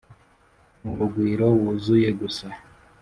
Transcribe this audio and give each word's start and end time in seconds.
N'urugwiro 0.81 1.47
wuzuye 1.59 2.09
gusa 2.19 2.47